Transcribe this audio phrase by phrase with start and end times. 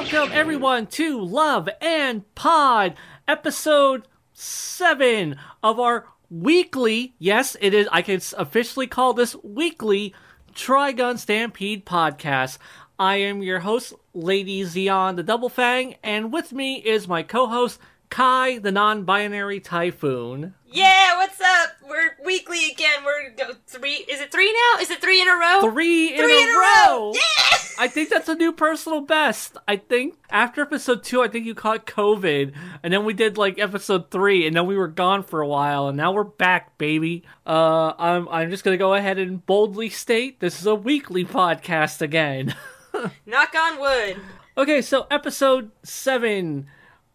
[0.00, 2.94] welcome everyone to Love and Pod,
[3.28, 7.14] episode seven of our weekly.
[7.18, 7.86] Yes, it is.
[7.92, 10.14] I can officially call this weekly
[10.54, 12.56] Trigun Stampede podcast.
[12.98, 17.78] I am your host, Lady Zeon the Double Fang, and with me is my co-host
[18.10, 20.54] Kai the Non-Binary Typhoon.
[20.66, 21.70] Yeah, what's up?
[21.88, 23.04] We're weekly again.
[23.04, 23.92] We're go three.
[23.94, 24.80] Is it three now?
[24.80, 25.70] Is it three in a row?
[25.70, 27.12] Three, in, Three a, row.
[27.14, 27.58] Yeah.
[27.78, 29.56] I think that's a new personal best.
[29.66, 32.52] I think after episode two, I think you caught COVID,
[32.82, 35.88] and then we did like episode three, and then we were gone for a while,
[35.88, 37.24] and now we're back, baby.
[37.46, 42.02] Uh, I'm I'm just gonna go ahead and boldly state this is a weekly podcast
[42.02, 42.54] again.
[43.26, 44.16] Knock on wood.
[44.58, 46.66] okay, so episode seven.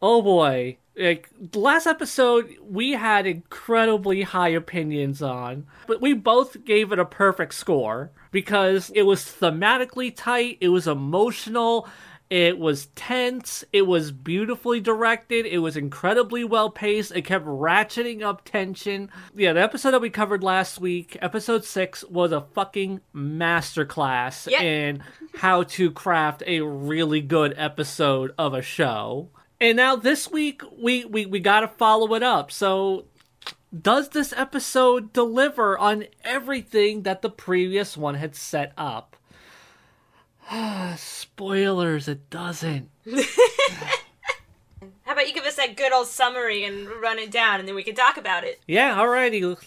[0.01, 0.77] Oh boy.
[0.98, 7.05] Like last episode, we had incredibly high opinions on, but we both gave it a
[7.05, 11.87] perfect score because it was thematically tight, it was emotional,
[12.29, 18.21] it was tense, it was beautifully directed, it was incredibly well paced, it kept ratcheting
[18.24, 19.09] up tension.
[19.35, 24.62] Yeah, the episode that we covered last week, episode six, was a fucking masterclass Yep.
[24.62, 25.04] in
[25.35, 29.30] how to craft a really good episode of a show.
[29.66, 32.52] And now this week we we, we got to follow it up.
[32.52, 33.05] So
[33.76, 39.18] does this episode deliver on everything that the previous one had set up?
[40.98, 42.91] Spoilers, it doesn't.
[45.02, 47.74] How about you give us that good old summary and run it down, and then
[47.74, 48.62] we can talk about it.
[48.68, 49.58] Yeah, alrighty.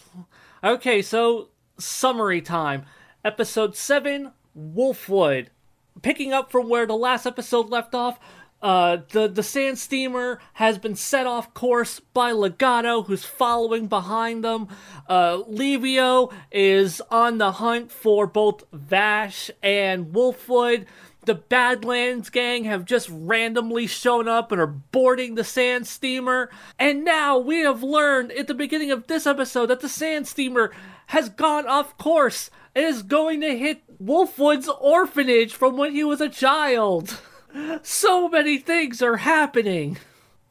[0.63, 2.85] Okay, so summary time.
[3.25, 5.47] Episode 7, Wolfwood.
[6.01, 8.17] Picking up from where the last episode left off,
[8.61, 14.43] uh, the, the sand steamer has been set off course by Legato, who's following behind
[14.43, 14.67] them.
[15.07, 20.85] Uh, Livio is on the hunt for both Vash and Wolfwood.
[21.25, 26.49] The Badlands gang have just randomly shown up and are boarding the sand steamer.
[26.77, 30.71] And now we have learned at the beginning of this episode that the sand steamer
[31.07, 36.19] has gone off course and is going to hit Wolfwood's orphanage from when he was
[36.19, 37.19] a child.
[37.81, 39.97] So many things are happening.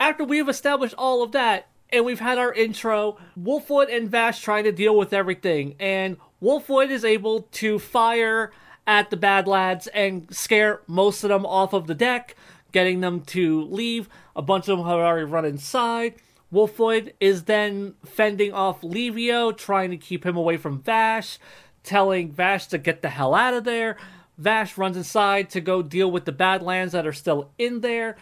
[0.01, 4.65] After we've established all of that, and we've had our intro, Wolfwood and Vash trying
[4.65, 8.53] to deal with everything, and Wolfwood is able to fire
[8.87, 12.37] at the bad lads and scare most of them off of the deck,
[12.73, 14.09] getting them to leave.
[14.37, 16.15] A bunch of them have already run inside.
[16.53, 21.39] Wolfwood is then fending off Livio, trying to keep him away from Vash,
[21.83, 23.97] telling Vash to get the hell out of there.
[24.39, 28.17] Vash runs inside to go deal with the Badlands that are still in there.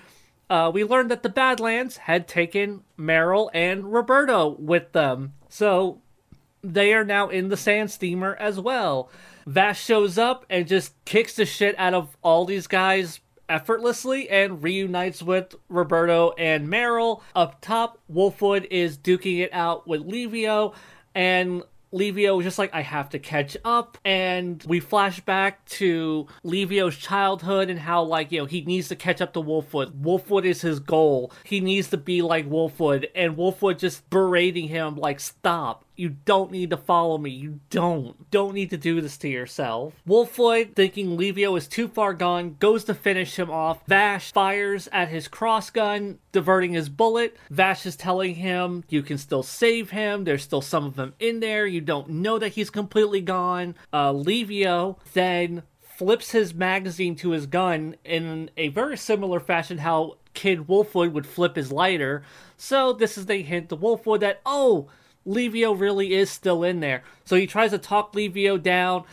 [0.49, 5.35] Uh, we learned that the Badlands had taken Meryl and Roberto with them.
[5.49, 6.01] So
[6.63, 9.11] they are now in the sand steamer as well.
[9.47, 14.63] Vash shows up and just kicks the shit out of all these guys effortlessly and
[14.63, 17.23] reunites with Roberto and Meryl.
[17.35, 20.75] Up top, Wolfwood is duking it out with Livio,
[21.15, 23.97] and Livio is just like, I have to catch up.
[24.05, 28.97] And we flash back to Livio's childhood and how, like, you know, he needs to
[28.97, 30.03] catch up to Wolfwood.
[30.03, 31.33] Wolfwood is his goal.
[31.45, 33.09] He needs to be like Wolfwood.
[33.15, 35.86] And Wolfwood just berating him, like, stop.
[35.97, 37.31] You don't need to follow me.
[37.31, 38.31] You don't.
[38.31, 39.95] Don't need to do this to yourself.
[40.07, 43.81] Wolfwood, thinking Livio is too far gone, goes to finish him off.
[43.87, 47.37] Vash fires at his cross gun, diverting his bullet.
[47.51, 50.25] Vash is telling him you can still save him.
[50.25, 51.67] There's still some of him in there.
[51.67, 53.75] You don't know that he's completely gone.
[53.93, 60.19] Uh, Livio then flips his magazine to his gun in a very similar fashion how
[60.35, 62.23] Kid Wolfwood would flip his lighter.
[62.59, 64.89] So this is the hint to Wolfwood that, oh,
[65.27, 67.03] Livio really is still in there.
[67.25, 69.05] So he tries to talk Livio down.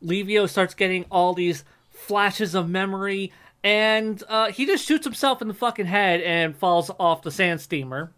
[0.00, 3.32] Livio starts getting all these flashes of memory,
[3.64, 7.60] and uh, he just shoots himself in the fucking head and falls off the sand
[7.60, 8.12] steamer.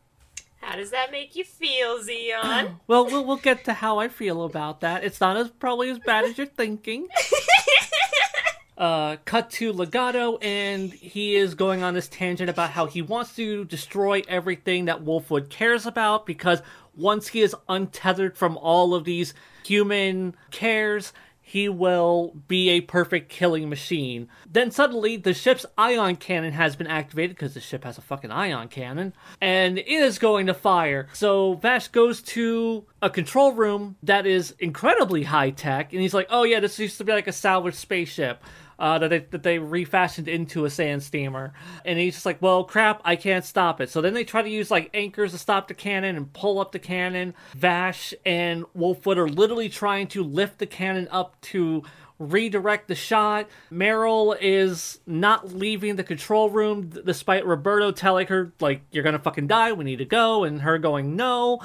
[0.61, 2.77] How does that make you feel, Zeon?
[2.87, 5.05] Well, we'll we'll get to how I feel about that.
[5.05, 7.09] It's not as probably as bad as you're thinking.
[8.77, 13.37] Uh, cut to Legato, and he is going on this tangent about how he wants
[13.37, 16.61] to destroy everything that Wolfwood cares about because
[16.97, 21.13] once he is untethered from all of these human cares,
[21.47, 24.29] he will be a perfect killing machine.
[24.51, 28.31] Then suddenly, the ship's ion cannon has been activated because the ship has a fucking
[28.31, 29.13] ion cannon,
[29.43, 31.07] and it is going to fire.
[31.13, 36.29] So Vash goes to a control room that is incredibly high tech, and he's like,
[36.31, 38.43] "Oh yeah, this used to be like a salvaged spaceship."
[38.79, 41.53] Uh, that they that they refashioned into a sand steamer.
[41.85, 43.91] And he's just like, well, crap, I can't stop it.
[43.91, 46.73] So then they try to use like anchors to stop the cannon and pull up
[46.73, 47.35] the cannon.
[47.57, 51.83] Vash and Wolfwood are literally trying to lift the cannon up to
[52.19, 53.49] redirect the shot.
[53.73, 59.49] Meryl is not leaving the control room despite Roberto telling her, like, you're gonna fucking
[59.49, 61.61] die, we need to go, and her going, no,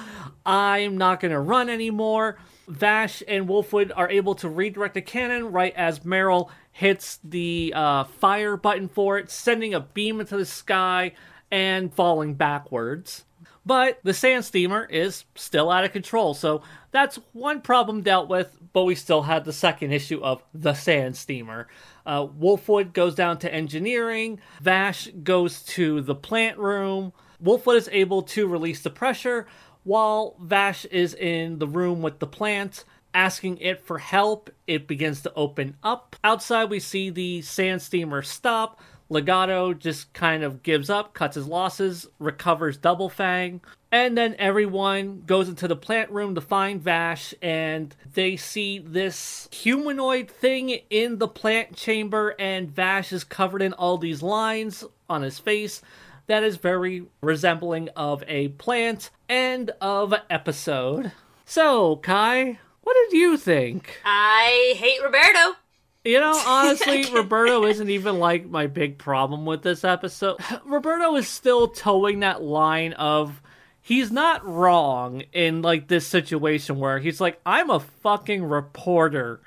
[0.46, 2.40] I'm not gonna run anymore.
[2.70, 8.04] Vash and Wolfwood are able to redirect the cannon right as Meryl hits the uh,
[8.04, 11.14] fire button for it, sending a beam into the sky
[11.52, 13.26] and falling backwards.
[13.66, 16.62] But the sand steamer is still out of control, so
[16.92, 21.18] that's one problem dealt with, but we still had the second issue of the sand
[21.18, 21.68] steamer.
[22.06, 27.14] Uh, Wolfwood goes down to engineering, Vash goes to the plant room.
[27.44, 29.48] Wolfwood is able to release the pressure,
[29.84, 32.84] while Vash is in the room with the plant
[33.14, 34.50] asking it for help.
[34.68, 36.16] It begins to open up.
[36.24, 38.80] Outside, we see the sand steamer stop.
[39.10, 43.60] Legato just kind of gives up, cuts his losses, recovers Double Fang,
[43.92, 49.50] and then everyone goes into the plant room to find Vash, and they see this
[49.52, 55.24] humanoid thing in the plant chamber, and Vash is covered in all these lines on
[55.24, 55.82] his face
[56.30, 61.12] that is very resembling of a plant and of episode.
[61.44, 64.00] So, Kai, what did you think?
[64.06, 65.58] I hate Roberto.
[66.06, 70.38] You know, honestly, Roberto isn't even like my big problem with this episode.
[70.66, 73.42] Roberto is still towing that line of
[73.82, 79.42] he's not wrong in like this situation where he's like, I'm a fucking reporter.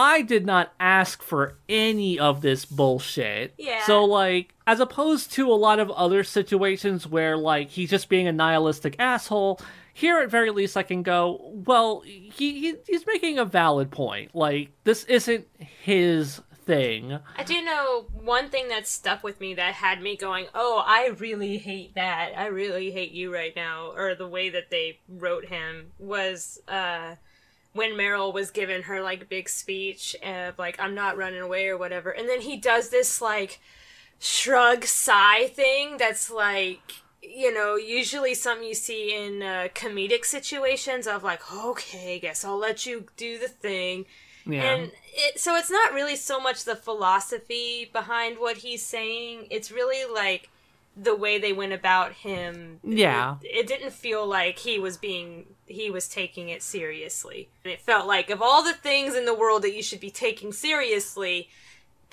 [0.00, 3.54] I did not ask for any of this bullshit.
[3.58, 3.84] Yeah.
[3.84, 8.26] So like as opposed to a lot of other situations where like he's just being
[8.26, 9.60] a nihilistic asshole,
[9.92, 14.34] here at very least I can go, well, he, he he's making a valid point.
[14.34, 17.18] Like this isn't his thing.
[17.36, 21.08] I do know one thing that stuck with me that had me going, "Oh, I
[21.18, 22.32] really hate that.
[22.36, 27.16] I really hate you right now." Or the way that they wrote him was uh
[27.72, 31.78] when Meryl was giving her like big speech of like I'm not running away or
[31.78, 32.10] whatever.
[32.10, 33.60] And then he does this like
[34.18, 36.80] shrug sigh thing that's like
[37.22, 42.58] you know, usually something you see in uh, comedic situations of like, okay, guess I'll
[42.58, 44.06] let you do the thing.
[44.46, 44.62] Yeah.
[44.62, 49.48] And it, so it's not really so much the philosophy behind what he's saying.
[49.50, 50.48] It's really like
[51.02, 52.78] the way they went about him.
[52.84, 53.36] Yeah.
[53.42, 57.48] It, it didn't feel like he was being he was taking it seriously.
[57.64, 60.10] And it felt like of all the things in the world that you should be
[60.10, 61.48] taking seriously,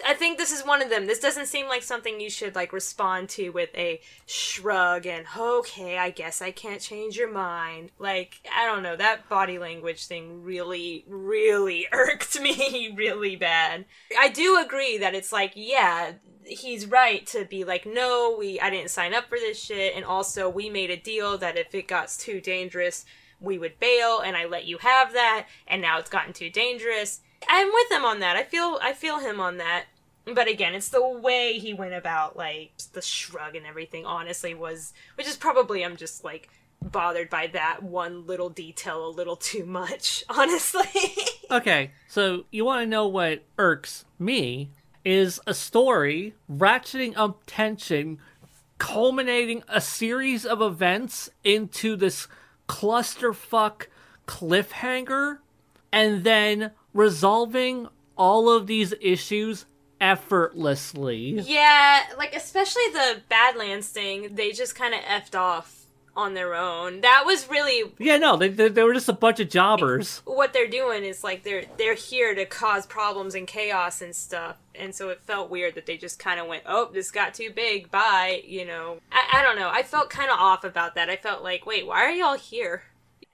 [0.06, 1.07] I think this is one of them.
[1.07, 5.98] This doesn't seem like something you should like respond to with a shrug and okay,
[5.98, 7.92] I guess I can't change your mind.
[8.00, 13.86] Like, I don't know, that body language thing really really irked me really bad.
[14.18, 16.13] I do agree that it's like, yeah,
[16.48, 20.06] he's right to be like, "No, we I didn't sign up for this shit." And
[20.06, 23.06] also, we made a deal that if it got too dangerous,
[23.40, 27.22] we would bail and I let you have that, and now it's gotten too dangerous.
[27.48, 28.36] I'm with him on that.
[28.36, 29.86] I feel I feel him on that.
[30.26, 34.94] But again, it's the way he went about like the shrug and everything honestly was
[35.16, 36.50] which is probably I'm just like
[36.82, 41.16] bothered by that one little detail a little too much, honestly.
[41.50, 44.72] Okay, so you want to know what irks me
[45.07, 48.19] is a story ratcheting up tension,
[48.77, 52.27] culminating a series of events into this
[52.68, 53.88] clusterfuck
[54.27, 55.38] cliffhanger,
[55.94, 57.88] and then resolving
[58.18, 59.65] all of these issues
[60.01, 61.39] effortlessly.
[61.39, 65.87] yeah, like especially the Badlands thing, they just kind of effed off
[66.17, 67.01] on their own.
[67.01, 70.21] That was really Yeah, no, they, they, they were just a bunch of jobbers.
[70.25, 74.57] what they're doing is like they're they're here to cause problems and chaos and stuff.
[74.75, 77.51] And so it felt weird that they just kind of went oh this got too
[77.55, 78.97] big bye you know?
[79.12, 79.69] I, I don't know.
[79.69, 81.09] I felt kind of off about that.
[81.09, 82.83] I felt like wait why are y'all here?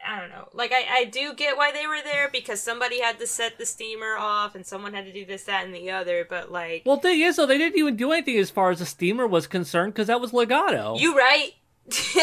[0.06, 0.50] I don't know.
[0.54, 3.66] Like I, I do get why they were there because somebody had to set the
[3.66, 6.98] steamer off and someone had to do this that and the other but like Well,
[6.98, 9.94] thing is, though, they didn't even do anything as far as the steamer was concerned
[9.94, 10.98] because that was Legato.
[10.98, 11.54] you right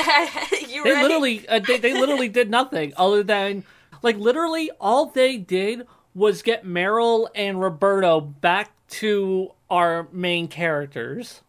[0.68, 3.64] you They right literally, uh, they, they literally did nothing other than,
[4.02, 11.42] like, literally all they did was get Meryl and Roberto back to our main characters.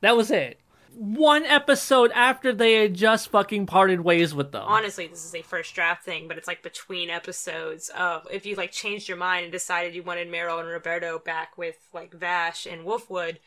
[0.00, 0.58] That was it.
[0.94, 4.64] One episode after they had just fucking parted ways with them.
[4.66, 8.56] honestly this is a first draft thing but it's like between episodes of if you
[8.56, 12.66] like changed your mind and decided you wanted meryl and roberto back with like vash
[12.66, 13.38] and wolfwood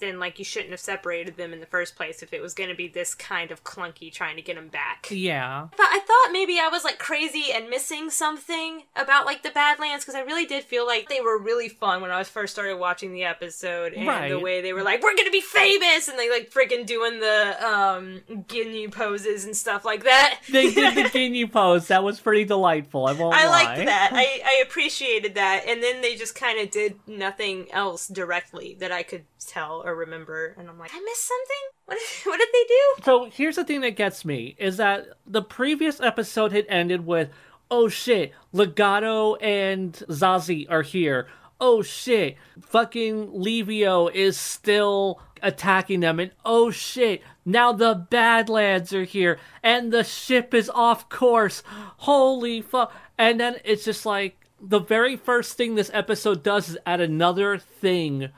[0.00, 2.68] then like you shouldn't have separated them in the first place if it was going
[2.70, 5.06] to be this kind of clunky trying to get them back.
[5.10, 5.68] Yeah.
[5.76, 10.04] But I thought maybe I was like crazy and missing something about like the Badlands
[10.04, 12.76] because I really did feel like they were really fun when I was first started
[12.78, 14.28] watching the episode and Right.
[14.28, 17.56] the way they were like, "We're gonna be famous," and they like freaking doing the
[17.66, 20.40] um Ginyu poses and stuff like that.
[20.50, 21.88] They did the Ginyu pose.
[21.88, 23.06] That was pretty delightful.
[23.06, 23.64] I won't I lie.
[23.64, 24.10] liked that.
[24.12, 25.64] I, I appreciated that.
[25.68, 29.94] And then they just kind of did nothing else directly that I could tell or
[29.94, 30.54] remember.
[30.58, 31.56] And I'm like, I missed something?
[31.86, 33.04] What, what did they do?
[33.04, 37.30] So here's the thing that gets me is that the previous episode had ended with,
[37.70, 41.28] oh shit, Legato and Zazie are here.
[41.60, 49.04] Oh shit, fucking Livio is still attacking them, and oh shit, now the Badlands are
[49.04, 51.62] here, and the ship is off course.
[51.98, 52.92] Holy fuck.
[53.16, 57.58] And then it's just like, the very first thing this episode does is add another
[57.58, 58.30] thing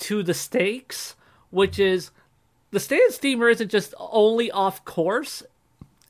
[0.00, 1.14] to the stakes,
[1.50, 2.10] which is
[2.70, 5.42] the sand steamer isn't just only off course,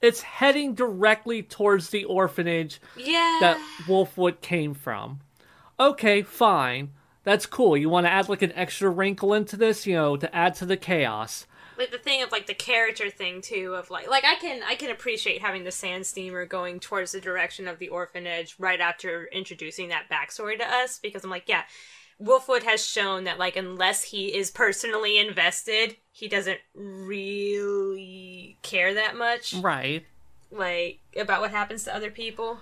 [0.02, 3.38] it's heading directly towards the orphanage Yeah.
[3.40, 5.20] that Wolfwood came from.
[5.78, 6.90] Okay, fine.
[7.22, 7.76] That's cool.
[7.76, 10.66] You want to add like an extra wrinkle into this, you know, to add to
[10.66, 11.46] the chaos.
[11.78, 14.74] like the thing of like the character thing too of like like I can I
[14.74, 19.24] can appreciate having the sand steamer going towards the direction of the orphanage right after
[19.32, 21.62] introducing that backstory to us because I'm like yeah
[22.22, 29.16] Wolfwood has shown that like unless he is personally invested he doesn't really care that
[29.16, 30.04] much Right.
[30.50, 32.60] like about what happens to other people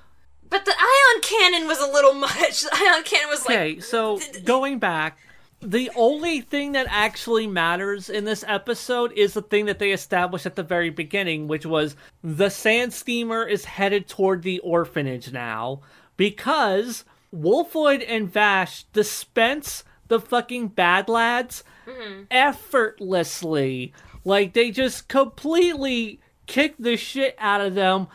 [0.48, 4.20] but the ion cannon was a little much the ion cannon was like Okay, so
[4.44, 5.18] going back,
[5.60, 10.46] the only thing that actually matters in this episode is the thing that they established
[10.46, 15.80] at the very beginning, which was the sand steamer is headed toward the orphanage now
[16.16, 17.04] because
[17.34, 22.22] Wolfwood and Vash dispense the fucking bad lads mm-hmm.
[22.30, 23.92] effortlessly.
[24.24, 28.08] Like they just completely kick the shit out of them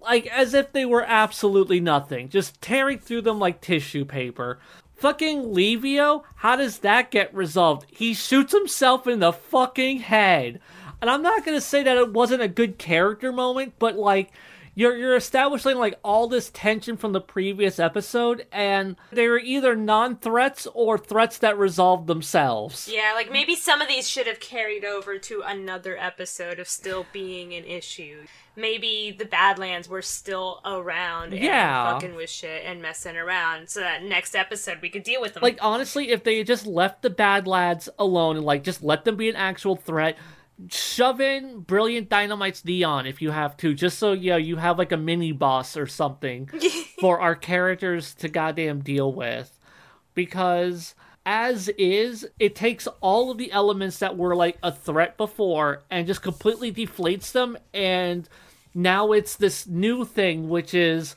[0.00, 4.58] like as if they were absolutely nothing, just tearing through them like tissue paper.
[4.96, 7.86] Fucking Livio, how does that get resolved?
[7.90, 10.60] He shoots himself in the fucking head.
[11.00, 14.32] And I'm not gonna say that it wasn't a good character moment, but like
[14.74, 19.74] you're you're establishing like all this tension from the previous episode, and they were either
[19.76, 22.88] non-threats or threats that resolved themselves.
[22.92, 27.06] Yeah, like maybe some of these should have carried over to another episode of still
[27.12, 28.22] being an issue.
[28.56, 31.92] Maybe the Badlands were still around and Yeah.
[31.92, 35.42] fucking with shit and messing around so that next episode we could deal with them.
[35.42, 39.16] Like honestly, if they just left the bad lads alone and like just let them
[39.16, 40.16] be an actual threat,
[40.68, 44.78] shove in Brilliant Dynamite's Neon if you have to, just so you know, you have
[44.78, 46.48] like a mini boss or something
[47.00, 49.58] for our characters to goddamn deal with.
[50.14, 55.82] Because as is, it takes all of the elements that were like a threat before
[55.90, 58.28] and just completely deflates them and
[58.74, 61.16] now it's this new thing which is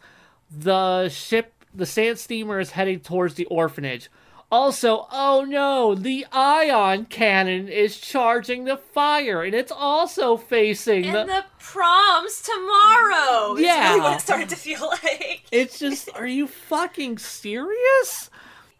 [0.49, 4.09] the ship the sand steamer is heading towards the orphanage
[4.53, 11.15] also oh no the ion cannon is charging the fire and it's also facing and
[11.15, 13.55] the the proms tomorrow.
[13.57, 13.89] Yeah.
[13.89, 15.43] really what it started to feel like.
[15.51, 18.29] it's just are you fucking serious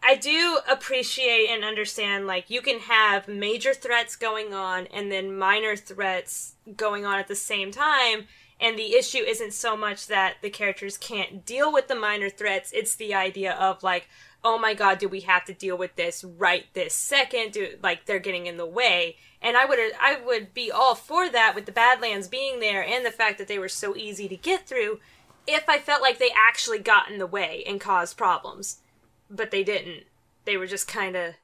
[0.06, 5.36] I do appreciate and understand like you can have major threats going on and then
[5.36, 8.26] minor threats going on at the same time
[8.60, 12.72] and the issue isn't so much that the characters can't deal with the minor threats
[12.72, 14.08] it's the idea of like
[14.44, 17.52] oh my god do we have to deal with this right this second?
[17.52, 19.16] Do like they're getting in the way.
[19.40, 23.04] And I would I would be all for that with the Badlands being there and
[23.04, 25.00] the fact that they were so easy to get through
[25.46, 28.78] if I felt like they actually got in the way and caused problems.
[29.30, 30.04] But they didn't.
[30.44, 31.34] They were just kind of,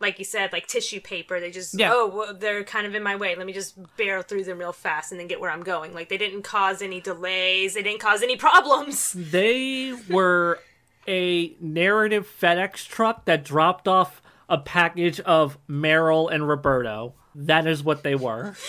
[0.00, 1.40] like you said, like tissue paper.
[1.40, 1.90] They just, Yeah.
[1.92, 3.34] oh, well, they're kind of in my way.
[3.34, 5.92] Let me just barrel through them real fast and then get where I'm going.
[5.92, 7.74] Like they didn't cause any delays.
[7.74, 9.12] They didn't cause any problems.
[9.16, 10.60] they were
[11.08, 17.14] a narrative FedEx truck that dropped off a package of Meryl and Roberto.
[17.34, 18.54] That is what they were.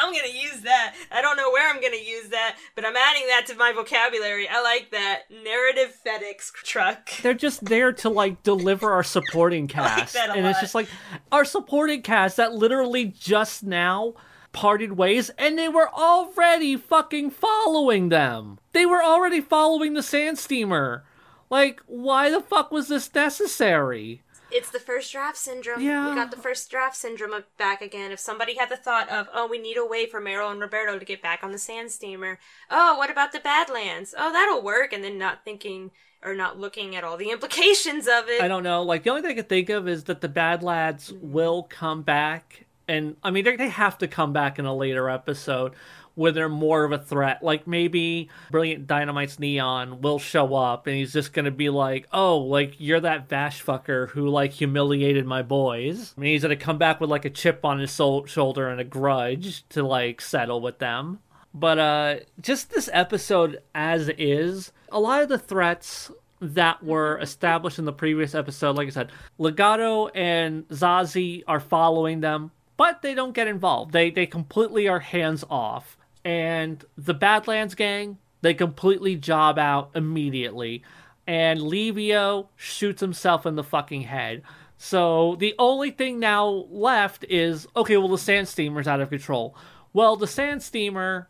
[0.00, 0.94] I'm gonna use that.
[1.10, 4.48] I don't know where I'm gonna use that, but I'm adding that to my vocabulary.
[4.48, 7.10] I like that narrative FedEx truck.
[7.22, 10.14] They're just there to like deliver our supporting cast.
[10.16, 10.88] a and it's just like
[11.32, 14.14] our supporting cast that literally just now
[14.52, 18.58] parted ways and they were already fucking following them.
[18.72, 21.04] They were already following the sand steamer.
[21.50, 24.22] Like, why the fuck was this necessary?
[24.50, 25.80] It's the first draft syndrome.
[25.82, 26.08] Yeah.
[26.08, 28.10] We got the first draft syndrome of- back again.
[28.12, 30.98] If somebody had the thought of, oh, we need a way for Meryl and Roberto
[30.98, 32.38] to get back on the sand steamer.
[32.70, 34.14] Oh, what about the Badlands?
[34.16, 34.92] Oh, that'll work.
[34.92, 35.90] And then not thinking
[36.22, 38.42] or not looking at all the implications of it.
[38.42, 38.82] I don't know.
[38.82, 42.02] Like the only thing I can think of is that the bad lads will come
[42.02, 45.74] back, and I mean they have to come back in a later episode
[46.18, 47.42] where they're more of a threat.
[47.44, 52.38] Like maybe Brilliant Dynamite's Neon will show up, and he's just gonna be like, "Oh,
[52.38, 56.76] like you're that Vash fucker who like humiliated my boys." I mean, he's gonna come
[56.76, 60.80] back with like a chip on his shoulder and a grudge to like settle with
[60.80, 61.20] them.
[61.54, 66.10] But uh just this episode as is, a lot of the threats
[66.40, 72.20] that were established in the previous episode, like I said, Legato and Zazie are following
[72.20, 73.92] them, but they don't get involved.
[73.92, 75.96] They they completely are hands off.
[76.24, 80.82] And the Badlands gang, they completely job out immediately.
[81.26, 84.42] And Livio shoots himself in the fucking head.
[84.76, 89.56] So the only thing now left is okay, well, the sand steamer's out of control.
[89.92, 91.28] Well, the sand steamer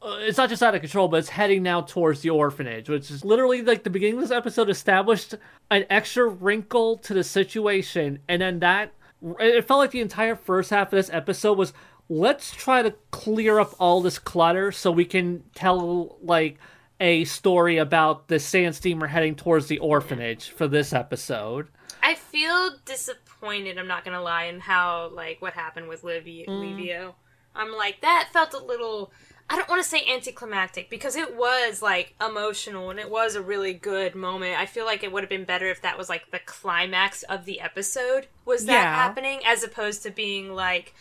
[0.00, 3.10] uh, it's not just out of control, but it's heading now towards the orphanage, which
[3.10, 5.34] is literally like the beginning of this episode established
[5.70, 8.92] an extra wrinkle to the situation, and then that
[9.40, 11.72] it felt like the entire first half of this episode was
[12.08, 16.58] let's try to clear up all this clutter so we can tell like
[17.00, 21.68] a story about the sand steamer heading towards the orphanage for this episode.
[22.02, 23.78] I feel disappointed.
[23.78, 26.46] I'm not gonna lie, in how like what happened with Livio.
[26.46, 26.76] Mm.
[26.76, 27.14] Livio.
[27.54, 29.12] I'm like that felt a little.
[29.50, 33.40] I don't want to say anticlimactic because it was like emotional and it was a
[33.42, 34.58] really good moment.
[34.58, 37.46] I feel like it would have been better if that was like the climax of
[37.46, 38.94] the episode was that Yeah.
[38.94, 40.94] happening as opposed to being like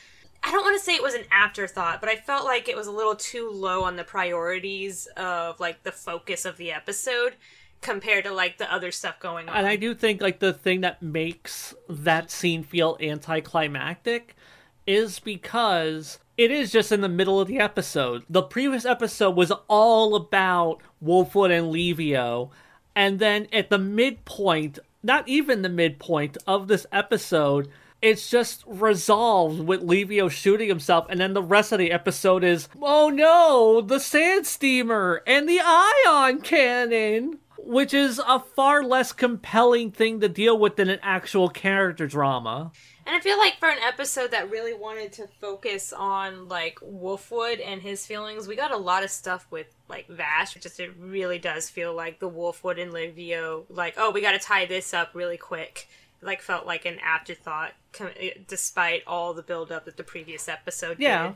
[0.43, 2.85] I don't want to say it was an afterthought, but I felt like it was
[2.85, 7.33] a little too low on the priorities of like the focus of the episode
[7.81, 9.55] compared to like the other stuff going on.
[9.57, 14.35] And I do think like the thing that makes that scene feel anticlimactic
[14.85, 18.23] is because it is just in the middle of the episode.
[18.29, 22.51] The previous episode was all about Wolfwood and Livio,
[22.95, 27.69] and then at the midpoint, not even the midpoint of this episode,
[28.01, 32.69] it's just resolved with Livio shooting himself, and then the rest of the episode is,
[32.81, 39.91] oh no, the sand steamer and the ion cannon which is a far less compelling
[39.91, 42.71] thing to deal with than an actual character drama.
[43.07, 47.61] And I feel like for an episode that really wanted to focus on like Wolfwood
[47.65, 50.57] and his feelings, we got a lot of stuff with like Vash.
[50.57, 54.33] It just it really does feel like the Wolfwood and Livio, like oh we got
[54.33, 55.87] to tie this up really quick.
[56.21, 58.09] Like felt like an afterthought, com-
[58.47, 61.27] despite all the build up that the previous episode Yeah.
[61.27, 61.35] did.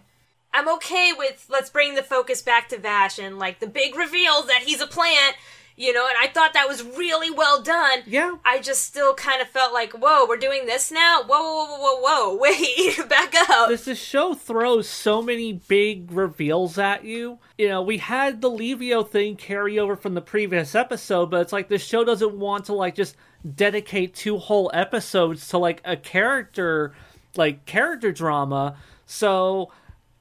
[0.53, 4.41] I'm okay with let's bring the focus back to Vash and like the big reveal
[4.41, 5.37] that he's a plant,
[5.75, 7.99] you know, and I thought that was really well done.
[8.05, 8.35] Yeah.
[8.45, 11.23] I just still kind of felt like, whoa, we're doing this now?
[11.23, 13.69] Whoa, whoa, whoa, whoa, whoa, wait, back up.
[13.69, 17.39] This, this show throws so many big reveals at you.
[17.57, 21.53] You know, we had the Livio thing carry over from the previous episode, but it's
[21.53, 23.15] like this show doesn't want to like just
[23.55, 26.93] dedicate two whole episodes to like a character
[27.35, 28.75] like character drama.
[29.05, 29.71] So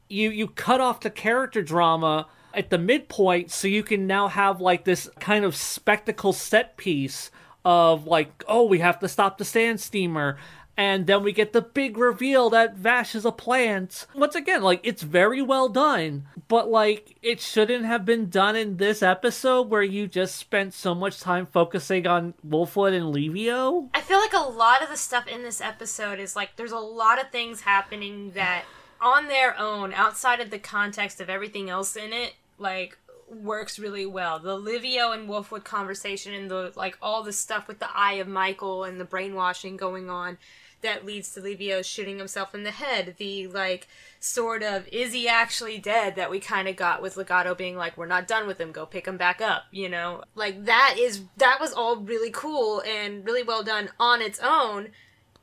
[0.09, 4.61] you you cut off the character drama at the midpoint so you can now have
[4.61, 7.31] like this kind of spectacle set piece
[7.65, 10.37] of like oh we have to stop the sand steamer
[10.81, 14.07] and then we get the big reveal that Vash is a plant.
[14.15, 18.79] Once again, like it's very well done, but like it shouldn't have been done in
[18.79, 23.91] this episode where you just spent so much time focusing on Wolfwood and Livio.
[23.93, 26.79] I feel like a lot of the stuff in this episode is like there's a
[26.79, 28.65] lot of things happening that
[29.03, 34.07] on their own, outside of the context of everything else in it, like works really
[34.07, 34.39] well.
[34.39, 38.29] The Livio and Wolfwood conversation and the like all the stuff with the eye of
[38.29, 40.39] Michael and the brainwashing going on
[40.83, 43.15] that leads to Livio shooting himself in the head.
[43.19, 47.55] The like sort of is he actually dead that we kind of got with Legato
[47.55, 50.25] being like we're not done with him, go pick him back up, you know?
[50.35, 54.89] Like that is that was all really cool and really well done on its own.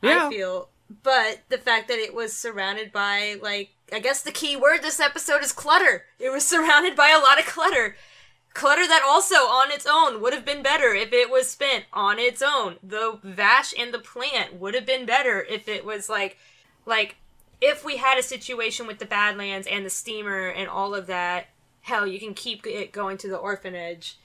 [0.01, 0.27] Yeah.
[0.27, 0.69] I feel
[1.03, 4.99] but the fact that it was surrounded by like I guess the key word this
[4.99, 6.05] episode is clutter.
[6.19, 7.95] It was surrounded by a lot of clutter.
[8.53, 12.17] Clutter that also on its own would have been better if it was spent on
[12.17, 12.77] its own.
[12.81, 16.37] The Vash and the plant would have been better if it was like
[16.85, 17.17] like
[17.61, 21.47] if we had a situation with the Badlands and the steamer and all of that,
[21.81, 24.17] hell, you can keep it going to the orphanage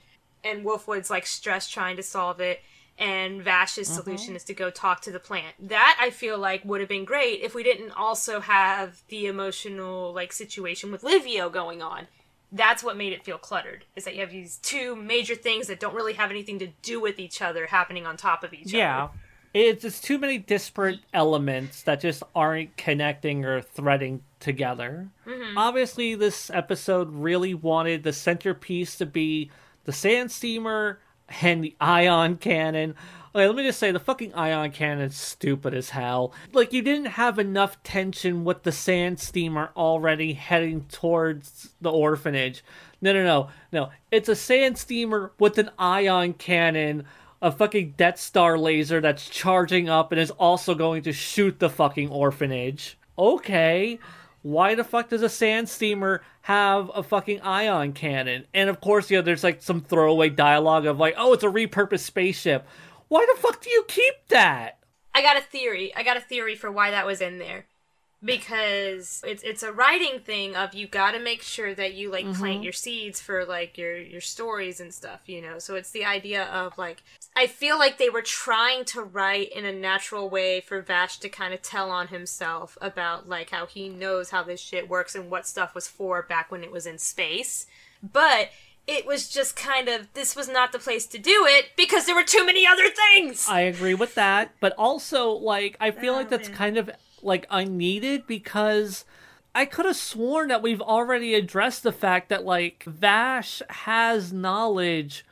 [0.44, 2.60] and Wolfwood's like stressed trying to solve it
[3.02, 4.00] and Vash's mm-hmm.
[4.00, 5.56] solution is to go talk to the plant.
[5.58, 10.12] That I feel like would have been great if we didn't also have the emotional
[10.14, 12.06] like situation with Livio going on.
[12.52, 13.84] That's what made it feel cluttered.
[13.96, 17.00] Is that you have these two major things that don't really have anything to do
[17.00, 19.04] with each other happening on top of each Yeah.
[19.04, 19.12] other.
[19.14, 19.18] Yeah.
[19.54, 25.08] It's just too many disparate elements that just aren't connecting or threading together.
[25.26, 25.58] Mm-hmm.
[25.58, 29.50] Obviously, this episode really wanted the centerpiece to be
[29.84, 31.00] the sand steamer
[31.40, 32.94] and the ion cannon.
[33.34, 36.34] Okay, let me just say the fucking ion cannon is stupid as hell.
[36.52, 42.62] Like you didn't have enough tension with the sand steamer already heading towards the orphanage.
[43.00, 43.90] No, no, no, no.
[44.10, 47.04] It's a sand steamer with an ion cannon,
[47.40, 51.70] a fucking Death Star laser that's charging up and is also going to shoot the
[51.70, 52.98] fucking orphanage.
[53.18, 53.98] Okay
[54.42, 58.44] why the fuck does a sand steamer have a fucking ion cannon?
[58.52, 61.48] And of course, you know, there's like some throwaway dialogue of like, oh, it's a
[61.48, 62.66] repurposed spaceship.
[63.08, 64.78] Why the fuck do you keep that?
[65.14, 65.94] I got a theory.
[65.94, 67.66] I got a theory for why that was in there.
[68.24, 72.24] Because it's it's a writing thing of you got to make sure that you like
[72.24, 72.62] plant mm-hmm.
[72.62, 75.58] your seeds for like your your stories and stuff, you know.
[75.58, 77.02] So it's the idea of like
[77.34, 81.28] I feel like they were trying to write in a natural way for Vash to
[81.30, 85.30] kind of tell on himself about like how he knows how this shit works and
[85.30, 87.66] what stuff was for back when it was in space.
[88.02, 88.50] But
[88.86, 92.14] it was just kind of this was not the place to do it because there
[92.14, 93.46] were too many other things.
[93.48, 96.58] I agree with that, but also like I feel Oh, like that's man.
[96.58, 96.90] kind of
[97.22, 99.04] like unneeded because
[99.54, 105.24] I could have sworn that we've already addressed the fact that like Vash has knowledge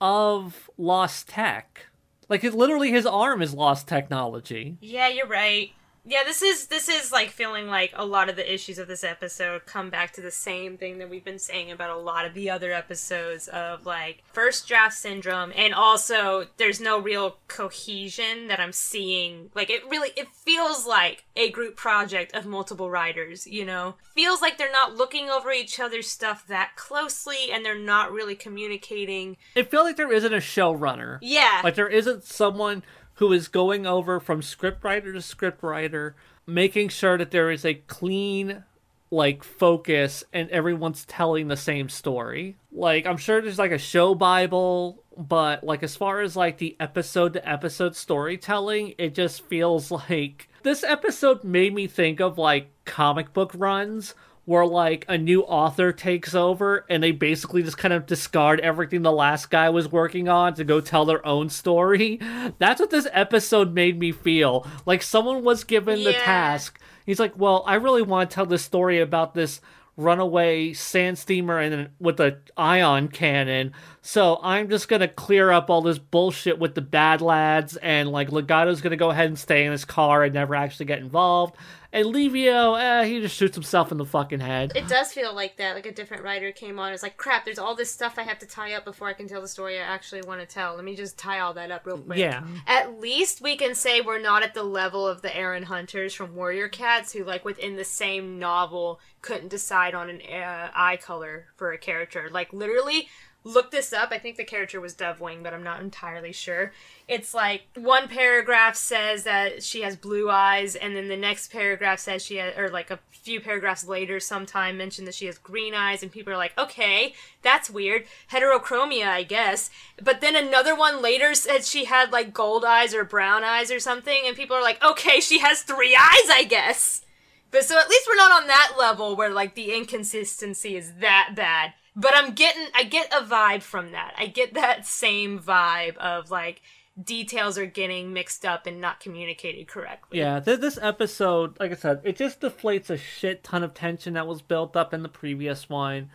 [0.00, 1.86] of lost tech.
[2.28, 4.76] Like it literally his arm is lost technology.
[4.80, 5.70] Yeah, you're right.
[6.06, 9.02] Yeah, this is this is like feeling like a lot of the issues of this
[9.02, 12.34] episode come back to the same thing that we've been saying about a lot of
[12.34, 18.60] the other episodes of like first draft syndrome and also there's no real cohesion that
[18.60, 19.50] I'm seeing.
[19.54, 23.94] Like it really it feels like a group project of multiple writers, you know.
[24.14, 28.34] Feels like they're not looking over each other's stuff that closely and they're not really
[28.34, 29.38] communicating.
[29.54, 31.18] It feels like there isn't a showrunner.
[31.22, 31.62] Yeah.
[31.64, 32.82] Like there isn't someone
[33.14, 36.14] who is going over from scriptwriter to scriptwriter,
[36.46, 38.64] making sure that there is a clean
[39.10, 42.56] like focus and everyone's telling the same story.
[42.72, 46.76] Like I'm sure there's like a show bible, but like as far as like the
[46.80, 52.70] episode to episode storytelling, it just feels like this episode made me think of like
[52.84, 57.94] comic book runs where like a new author takes over and they basically just kind
[57.94, 62.18] of discard everything the last guy was working on to go tell their own story.
[62.58, 64.66] That's what this episode made me feel.
[64.86, 66.78] Like someone was given the task.
[67.06, 69.60] He's like, "Well, I really want to tell this story about this
[69.96, 73.72] runaway sand steamer and with a ion cannon.
[74.02, 78.32] So I'm just gonna clear up all this bullshit with the bad lads, and like
[78.32, 81.56] Legato's gonna go ahead and stay in his car and never actually get involved.
[81.94, 84.72] And Livio, eh, he just shoots himself in the fucking head.
[84.74, 85.76] It does feel like that.
[85.76, 86.92] Like a different writer came on.
[86.92, 89.28] It's like, crap, there's all this stuff I have to tie up before I can
[89.28, 90.74] tell the story I actually want to tell.
[90.74, 92.18] Let me just tie all that up real quick.
[92.18, 92.42] Yeah.
[92.66, 96.34] At least we can say we're not at the level of the Erin Hunters from
[96.34, 101.46] Warrior Cats, who, like, within the same novel, couldn't decide on an uh, eye color
[101.54, 102.28] for a character.
[102.28, 103.08] Like, literally,
[103.44, 104.08] look this up.
[104.10, 106.72] I think the character was Dovewing, but I'm not entirely sure.
[107.06, 111.98] It's like one paragraph says that she has blue eyes, and then the next paragraph
[111.98, 115.74] says she has, or like a few paragraphs later, sometime mentioned that she has green
[115.74, 118.06] eyes, and people are like, okay, that's weird.
[118.32, 119.68] Heterochromia, I guess.
[120.02, 123.78] But then another one later said she had like gold eyes or brown eyes or
[123.78, 127.02] something, and people are like, okay, she has three eyes, I guess.
[127.50, 131.34] But so at least we're not on that level where like the inconsistency is that
[131.36, 131.74] bad.
[131.96, 134.14] But I'm getting I get a vibe from that.
[134.18, 136.60] I get that same vibe of like
[137.02, 140.18] details are getting mixed up and not communicated correctly.
[140.18, 144.14] Yeah, th- this episode, like I said, it just deflates a shit ton of tension
[144.14, 146.10] that was built up in the previous one,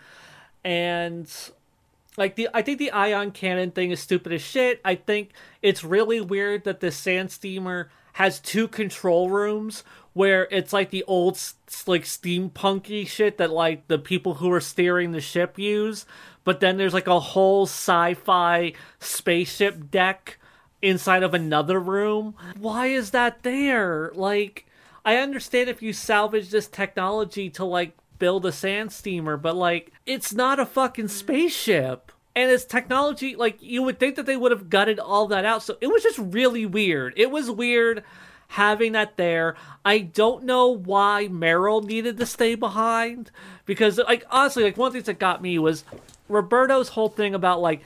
[0.63, 1.31] and
[2.17, 4.81] like the I think the ion cannon thing is stupid as shit.
[4.83, 9.83] I think it's really weird that the sand steamer has two control rooms
[10.19, 11.35] where it's like the old
[11.87, 16.05] like steampunky shit that like the people who are steering the ship use,
[16.43, 20.37] but then there's like a whole sci-fi spaceship deck
[20.81, 22.35] inside of another room.
[22.57, 24.11] Why is that there?
[24.13, 24.65] Like,
[25.05, 29.93] I understand if you salvage this technology to like build a sand steamer, but like,
[30.05, 32.11] it's not a fucking spaceship.
[32.35, 35.63] And it's technology, like, you would think that they would have gutted all that out.
[35.63, 37.13] So it was just really weird.
[37.15, 38.03] It was weird
[38.49, 39.55] having that there.
[39.85, 43.29] I don't know why Meryl needed to stay behind.
[43.65, 45.83] Because, like, honestly, like, one of the things that got me was
[46.27, 47.81] Roberto's whole thing about, like,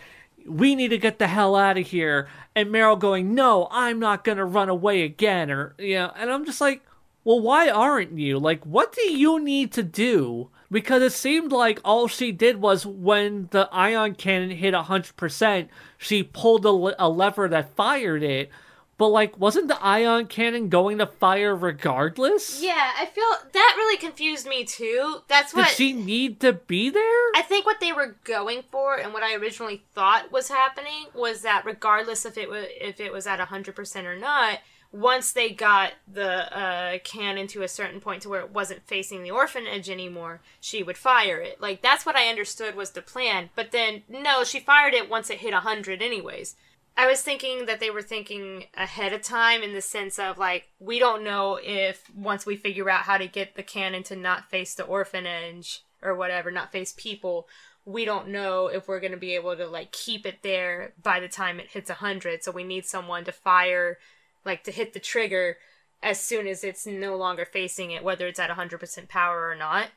[0.46, 2.30] we need to get the hell out of here.
[2.56, 5.52] And Meryl going, no, I'm not to run away again.
[5.52, 6.82] Or, you know, and I'm just like,
[7.26, 8.40] well, why aren't you?
[8.40, 10.50] Like, what do you need to do?
[10.72, 16.24] Because it seemed like all she did was when the ion cannon hit 100%, she
[16.24, 18.50] pulled a, le- a lever that fired it.
[18.98, 22.62] But like, wasn't the ion cannon going to fire regardless?
[22.62, 25.22] Yeah, I feel that really confused me too.
[25.28, 27.02] That's what Did she need to be there?
[27.36, 31.42] I think what they were going for and what I originally thought was happening was
[31.42, 34.60] that regardless if it was if it was at 100% or not,
[34.92, 39.24] once they got the uh, cannon to a certain point to where it wasn't facing
[39.24, 41.60] the orphanage anymore, she would fire it.
[41.60, 43.50] Like that's what I understood was the plan.
[43.56, 46.56] But then no, she fired it once it hit 100 anyways.
[46.96, 50.66] I was thinking that they were thinking ahead of time in the sense of like
[50.80, 54.50] we don't know if once we figure out how to get the cannon to not
[54.50, 57.48] face the orphanage or whatever, not face people,
[57.86, 61.20] we don't know if we're going to be able to like keep it there by
[61.20, 62.44] the time it hits 100.
[62.44, 63.98] So we need someone to fire
[64.46, 65.58] like to hit the trigger
[66.04, 69.88] as soon as it's no longer facing it whether it's at 100% power or not.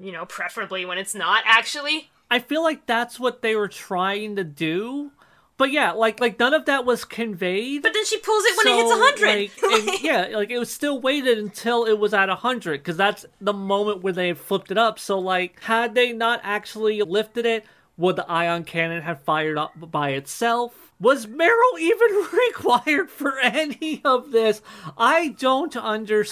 [0.00, 2.10] You know, preferably when it's not actually.
[2.28, 5.12] I feel like that's what they were trying to do.
[5.58, 7.82] But yeah, like like none of that was conveyed.
[7.82, 9.26] But then she pulls it when it hits So, 100.
[9.26, 13.26] like, and- yeah, like it was still waited until it was at 100 because that's
[13.40, 14.98] the moment where they flipped it up.
[14.98, 17.64] So, like, had they not actually lifted it,
[17.96, 20.92] would the ion cannon have fired up by itself?
[20.98, 24.62] Was Meryl even required for any of this?
[24.96, 25.76] I don't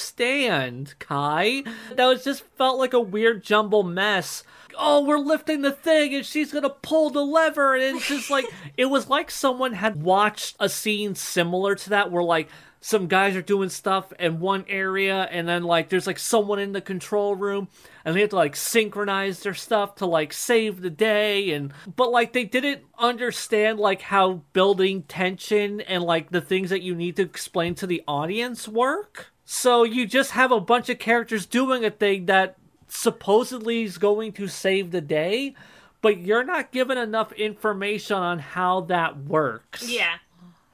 [0.05, 1.65] understand, Kai.
[1.97, 4.43] That was just felt like a weird jumble mess.
[4.83, 7.75] Oh, we're lifting the thing and she's gonna pull the lever.
[7.75, 12.11] And it's just like, it was like someone had watched a scene similar to that
[12.11, 12.49] where, like,
[12.81, 16.73] some guys are doing stuff in one area and then like there's like someone in
[16.73, 17.69] the control room
[18.05, 22.11] and they have to like synchronize their stuff to like save the day and but
[22.11, 27.17] like they didn't understand like how building tension and like the things that you need
[27.17, 31.85] to explain to the audience work so you just have a bunch of characters doing
[31.85, 32.57] a thing that
[32.91, 35.55] supposedly is going to save the day
[36.03, 40.17] but you're not given enough information on how that works Yeah.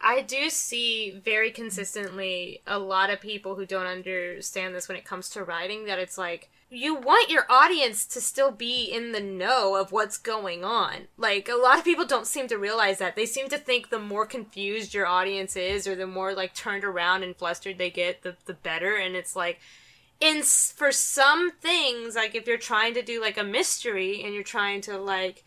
[0.00, 5.04] I do see very consistently a lot of people who don't understand this when it
[5.04, 9.20] comes to writing that it's like you want your audience to still be in the
[9.20, 11.08] know of what's going on.
[11.16, 13.16] Like a lot of people don't seem to realize that.
[13.16, 16.84] They seem to think the more confused your audience is or the more like turned
[16.84, 19.60] around and flustered they get, the the better and it's like
[20.20, 24.42] in for some things like if you're trying to do like a mystery and you're
[24.42, 25.44] trying to like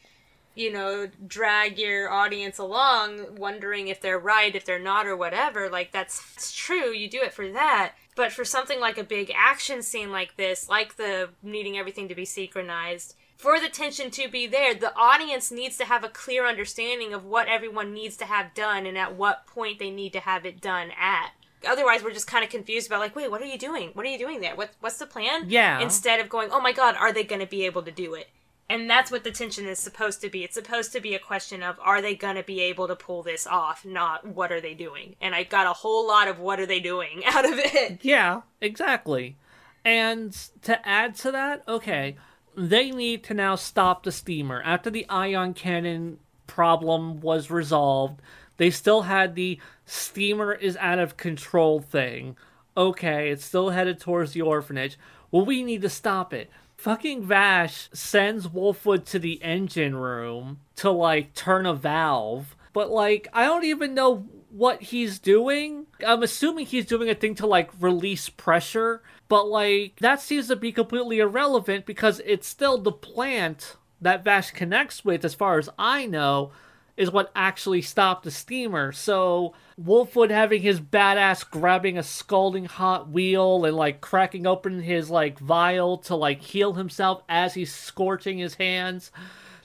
[0.59, 5.69] you know, drag your audience along, wondering if they're right, if they're not, or whatever.
[5.69, 6.91] Like, that's, that's true.
[6.91, 7.93] You do it for that.
[8.15, 12.15] But for something like a big action scene like this, like the needing everything to
[12.15, 16.45] be synchronized, for the tension to be there, the audience needs to have a clear
[16.45, 20.19] understanding of what everyone needs to have done and at what point they need to
[20.19, 21.31] have it done at.
[21.67, 23.89] Otherwise, we're just kind of confused about like, wait, what are you doing?
[23.93, 24.55] What are you doing there?
[24.55, 25.45] What what's the plan?
[25.47, 25.79] Yeah.
[25.79, 28.29] Instead of going, oh my god, are they going to be able to do it?
[28.69, 30.43] And that's what the tension is supposed to be.
[30.43, 33.23] It's supposed to be a question of are they going to be able to pull
[33.23, 35.15] this off, not what are they doing.
[35.19, 37.99] And I got a whole lot of what are they doing out of it.
[38.03, 39.37] Yeah, exactly.
[39.83, 42.15] And to add to that, okay,
[42.55, 44.61] they need to now stop the steamer.
[44.61, 48.21] After the ion cannon problem was resolved,
[48.59, 52.35] they still had the steamer is out of control thing.
[52.77, 54.99] Okay, it's still headed towards the orphanage.
[55.31, 56.51] Well, we need to stop it.
[56.75, 62.55] Fucking Vash sends Wolfwood to the engine room to like turn a valve.
[62.73, 65.85] But like, I don't even know what he's doing.
[66.05, 70.55] I'm assuming he's doing a thing to like release pressure, but like that seems to
[70.57, 75.69] be completely irrelevant because it's still the plant that Vash connects with, as far as
[75.77, 76.51] I know,
[76.99, 78.91] is what actually stopped the steamer.
[78.91, 85.09] So Wolfwood having his badass grabbing a scalding hot wheel and like cracking open his
[85.09, 89.13] like vial to like heal himself as he's scorching his hands,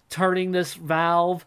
[0.08, 1.44] turning this valve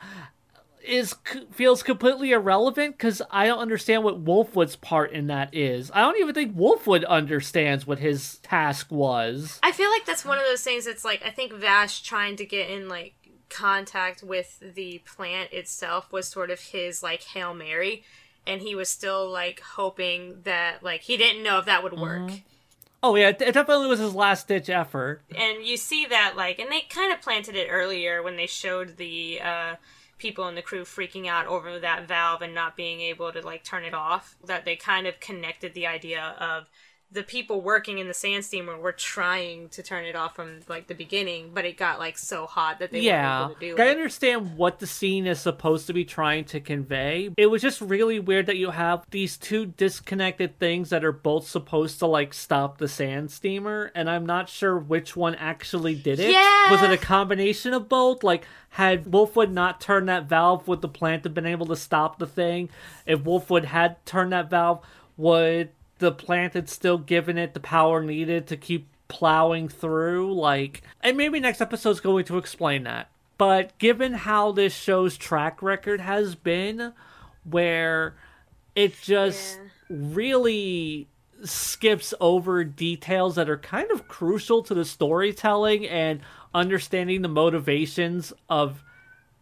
[0.84, 1.16] is
[1.52, 5.90] feels completely irrelevant because I don't understand what Wolfwood's part in that is.
[5.94, 9.60] I don't even think Wolfwood understands what his task was.
[9.64, 12.46] I feel like that's one of those things that's like I think Vash trying to
[12.46, 13.14] get in like
[13.50, 18.04] contact with the plant itself was sort of his like Hail Mary
[18.46, 22.32] and he was still like hoping that like he didn't know if that would work.
[23.04, 25.22] Oh yeah, it definitely was his last ditch effort.
[25.36, 28.98] And you see that like and they kind of planted it earlier when they showed
[28.98, 29.76] the uh
[30.18, 33.64] people in the crew freaking out over that valve and not being able to like
[33.64, 36.68] turn it off that they kind of connected the idea of
[37.10, 40.88] the people working in the sand steamer were trying to turn it off from like
[40.88, 43.76] the beginning, but it got like so hot that they yeah, weren't able to do
[43.76, 43.80] it.
[43.82, 43.92] I it.
[43.92, 47.30] understand what the scene is supposed to be trying to convey.
[47.38, 51.48] It was just really weird that you have these two disconnected things that are both
[51.48, 56.20] supposed to like stop the sand steamer, and I'm not sure which one actually did
[56.20, 56.32] it.
[56.32, 56.72] Yeah.
[56.72, 58.22] Was it a combination of both?
[58.22, 62.20] Like, had Wolfwood not turned that valve, would the plant have been able to stop
[62.20, 62.70] the thing?
[63.06, 68.02] If Wolfwood had turned that valve, would the plant had still given it the power
[68.02, 70.34] needed to keep plowing through?
[70.34, 73.10] Like, and maybe next episode's going to explain that.
[73.38, 76.94] But given how this show's track record has been,
[77.44, 78.16] where
[78.76, 81.08] it just really
[81.44, 86.22] skips over details that are kind of crucial to the storytelling and
[86.54, 88.84] understanding the motivations of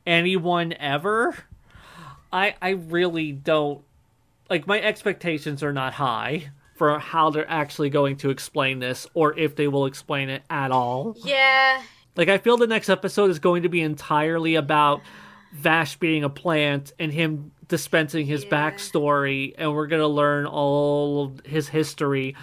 [0.06, 1.36] anyone ever,
[2.34, 3.82] I I really don't
[4.50, 9.38] like my expectations are not high for how they're actually going to explain this or
[9.38, 11.16] if they will explain it at all.
[11.24, 11.82] Yeah,
[12.18, 15.02] Like I feel the next episode is going to be entirely about
[15.54, 18.50] Vash being a plant and him dispensing his Yeah.
[18.52, 22.36] backstory and we're going to learn all of his history.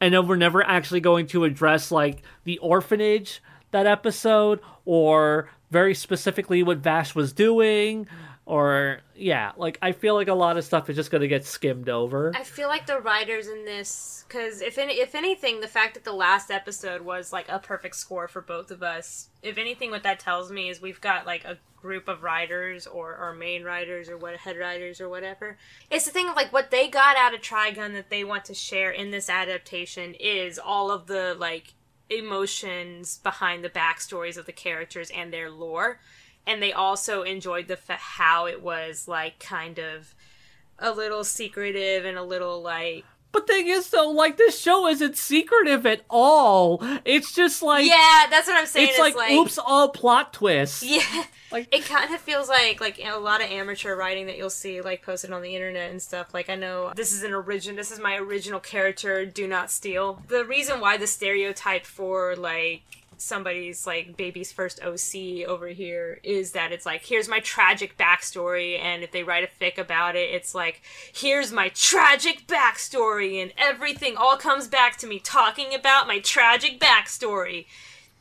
[0.00, 3.42] And then we're never actually going to address like the orphanage
[3.72, 8.06] that episode or very specifically what Vash was doing
[8.50, 11.44] or yeah, like I feel like a lot of stuff is just going to get
[11.44, 12.32] skimmed over.
[12.34, 16.02] I feel like the writers in this, because if any, if anything, the fact that
[16.02, 19.28] the last episode was like a perfect score for both of us.
[19.40, 23.16] If anything, what that tells me is we've got like a group of writers or
[23.16, 25.56] or main writers or what head writers or whatever.
[25.88, 28.54] It's the thing of like what they got out of Trigun that they want to
[28.54, 31.74] share in this adaptation is all of the like
[32.10, 36.00] emotions behind the backstories of the characters and their lore.
[36.46, 40.14] And they also enjoyed the fa- how it was like kind of
[40.78, 45.16] a little secretive and a little like But thing is though, like this show isn't
[45.16, 46.78] secretive at all.
[47.04, 50.82] It's just like yeah that's what i'm saying it's like, oops all plot twists.
[50.82, 54.50] yeah Like it kind of feels like like a lot of amateur writing that you'll
[54.50, 57.76] see like posted on the internet and stuff like i know this is an origin
[57.76, 62.82] this is my original character do not steal the reason why the stereotype for like
[63.20, 68.78] somebody's like baby's first OC over here is that it's like here's my tragic backstory
[68.80, 70.80] and if they write a fic about it it's like
[71.12, 76.80] here's my tragic backstory and everything all comes back to me talking about my tragic
[76.80, 77.66] backstory.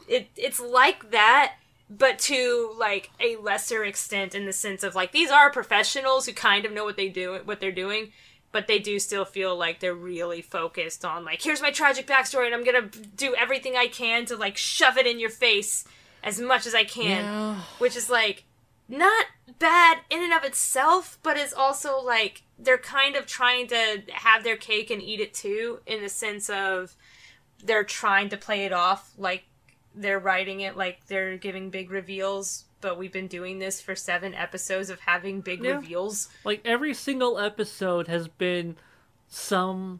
[0.08, 1.56] It it's like that
[1.90, 6.34] but to like a lesser extent in the sense of like these are professionals who
[6.34, 8.12] kind of know what they do what they're doing
[8.52, 12.46] but they do still feel like they're really focused on like here's my tragic backstory
[12.46, 15.86] and i'm gonna do everything i can to like shove it in your face
[16.24, 17.56] as much as i can Yeah.
[17.78, 18.44] which is like
[18.88, 19.26] not
[19.60, 24.44] bad in and of itself but it's also like they're kind of trying to have
[24.44, 26.96] their cake and eat it too in the sense of
[27.64, 29.44] they're trying to play it off like
[29.94, 34.34] they're writing it like they're giving big reveals but we've been doing this for seven
[34.34, 35.76] episodes of having big Yeah.
[35.76, 38.76] reveals Like every single episode has been
[39.28, 40.00] some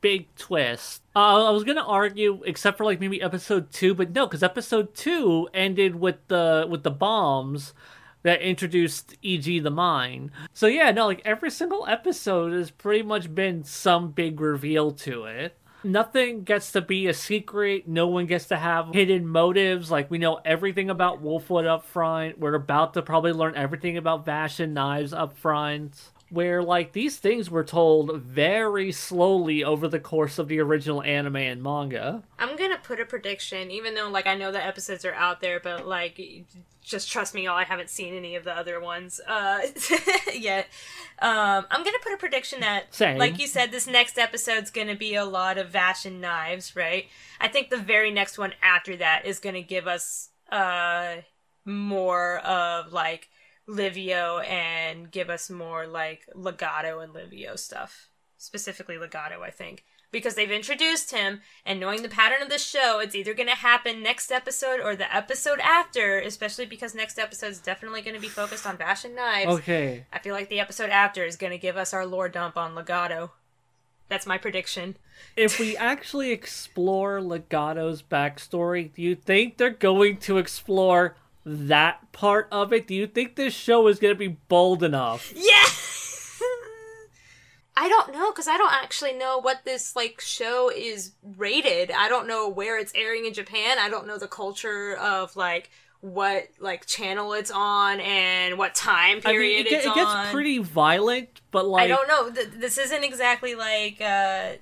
[0.00, 1.02] big twist.
[1.14, 4.94] Uh, I was gonna argue, except for like maybe episode two, but no, because episode
[4.94, 7.74] two ended with the with the bombs
[8.22, 9.60] that introduced E.G.
[9.60, 10.30] the Mine.
[10.52, 15.24] So yeah, no, like every single episode has pretty much been some big reveal to
[15.24, 15.56] it.
[15.82, 17.88] Nothing gets to be a secret.
[17.88, 19.90] No one gets to have hidden motives.
[19.90, 22.38] Like we know everything about Wolfwood up front.
[22.38, 26.10] We're about to probably learn everything about Vash and Knives up front.
[26.28, 31.34] Where like these things were told very slowly over the course of the original anime
[31.36, 32.22] and manga.
[32.38, 35.60] i'm gonna put a prediction even though like i know the episodes are out there
[35.60, 36.20] but like
[36.82, 39.60] just trust me y'all i haven't seen any of the other ones uh
[40.34, 40.66] yet.
[41.20, 43.16] Um i'm gonna put a prediction that Same.
[43.16, 47.06] like you said this next episode's gonna be a lot of vash and knives right?
[47.40, 51.18] I think the very next one after that is gonna give us uh
[51.64, 53.28] more of like
[53.68, 58.08] livio and give us more like legato and livio stuff.
[58.36, 62.98] Specifically legato i think because they've introduced him and knowing the pattern of the show
[63.00, 67.48] it's either going to happen next episode or the episode after especially because next episode
[67.48, 70.04] is definitely going to be focused on Vash and knives Okay.
[70.12, 72.74] i feel like the episode after is going to give us our lore dump on
[72.74, 73.30] legato
[74.08, 74.96] that's my prediction
[75.36, 81.14] If we actually explore Legato's backstory, do you think they're going to explore
[81.46, 82.86] that part of it?
[82.88, 85.32] Do you think this show is going to be bold enough?
[85.36, 85.64] yeah
[87.82, 91.90] I don't know because I don't actually know what this like show is rated.
[91.90, 93.78] I don't know where it's airing in Japan.
[93.78, 95.70] I don't know the culture of like
[96.02, 100.30] what like channel it's on and what time I period mean, it, get- it gets
[100.30, 102.30] pretty violent, but like I don't know.
[102.30, 104.52] Th- this isn't exactly like uh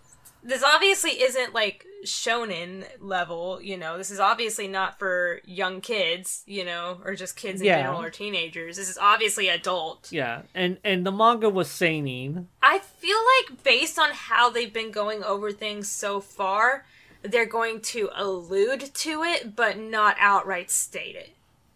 [0.49, 3.99] this obviously isn't like shonen level, you know.
[3.99, 7.83] This is obviously not for young kids, you know, or just kids in Yeah.
[7.83, 8.77] general or teenagers.
[8.77, 10.09] This is obviously adult.
[10.11, 12.49] Yeah, and and the manga was seinen.
[12.63, 16.87] I feel like based on how they've been going over things so far,
[17.23, 21.31] they're going to allude to it but not outright state it.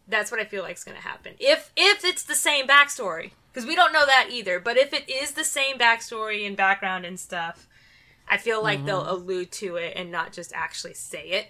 [0.09, 1.35] That's what I feel like is going to happen.
[1.39, 5.09] If if it's the same backstory, because we don't know that either, but if it
[5.11, 7.67] is the same backstory and background and stuff,
[8.33, 11.49] I feel like they'll allude to it and not just actually say it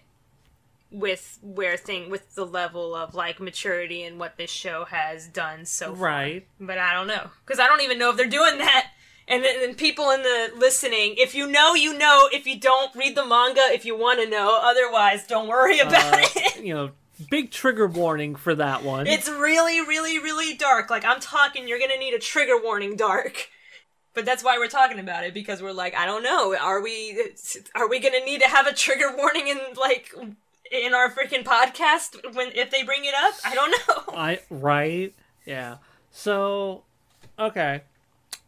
[0.90, 5.64] with where thing with the level of like maturity and what this show has done
[5.64, 6.46] so far Right.
[6.60, 8.88] but I don't know because I don't even know if they're doing that.
[9.28, 12.28] And then people in the listening, if you know, you know.
[12.32, 14.58] If you don't, read the manga if you want to know.
[14.60, 16.56] Otherwise, don't worry about Uh, it.
[16.64, 16.90] you know,
[17.30, 19.06] big trigger warning for that one.
[19.06, 20.90] It's really, really, really dark.
[20.90, 23.48] Like I'm talking, you're gonna need a trigger warning, dark.
[24.14, 26.54] But that's why we're talking about it because we're like, I don't know.
[26.56, 27.32] Are we?
[27.74, 30.14] Are we gonna need to have a trigger warning in like
[30.70, 33.34] in our freaking podcast when if they bring it up?
[33.44, 34.14] I don't know.
[34.14, 35.14] I right?
[35.46, 35.76] Yeah.
[36.10, 36.84] So,
[37.38, 37.82] okay.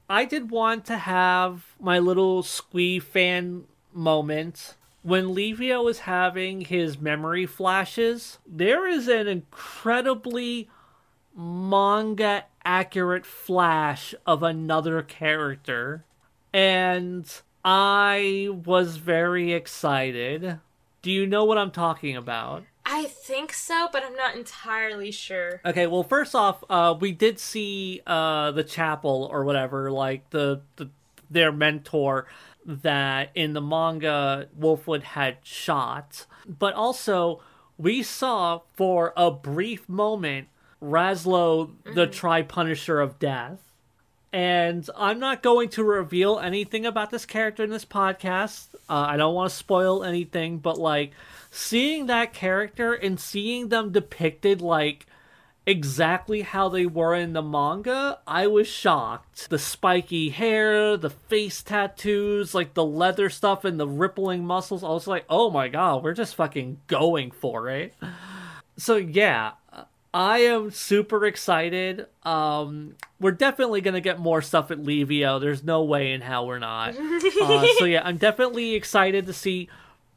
[0.08, 7.00] I did want to have my little squee fan moment when Livio was having his
[7.00, 8.38] memory flashes.
[8.46, 10.68] There is an incredibly
[11.36, 16.04] manga accurate flash of another character,
[16.52, 17.30] and
[17.64, 20.60] I was very excited.
[21.02, 22.64] Do you know what I'm talking about?
[22.86, 25.60] I think so, but I'm not entirely sure.
[25.64, 30.60] Okay, well, first off, uh, we did see uh, the chapel or whatever, like the,
[30.76, 30.90] the
[31.30, 32.26] their mentor
[32.64, 37.40] that in the manga Wolfwood had shot, but also
[37.76, 40.48] we saw for a brief moment
[40.84, 43.60] Razlo, the Tri Punisher of Death.
[44.32, 48.66] And I'm not going to reveal anything about this character in this podcast.
[48.88, 51.12] Uh, I don't want to spoil anything, but like
[51.50, 55.06] seeing that character and seeing them depicted like
[55.66, 59.48] exactly how they were in the manga, I was shocked.
[59.50, 64.84] The spiky hair, the face tattoos, like the leather stuff and the rippling muscles.
[64.84, 67.94] I was like, oh my god, we're just fucking going for it.
[68.76, 69.52] So yeah,
[70.14, 72.06] I am super excited.
[72.22, 75.40] Um, we're definitely gonna get more stuff at Livio.
[75.40, 76.94] There's no way in hell we're not.
[77.42, 79.68] uh, so yeah, I'm definitely excited to see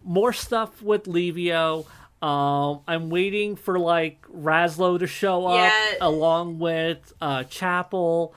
[0.03, 1.85] more stuff with Livio.
[2.21, 5.95] Um, I'm waiting for like Razlo to show up Yeah.
[6.01, 8.33] along with uh, Chapel.